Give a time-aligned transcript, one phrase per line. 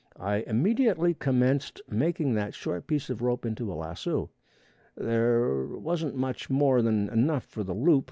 [0.19, 4.31] I immediately commenced making that short piece of rope into a lasso.
[4.95, 7.99] There wasn't much more than enough for the loop.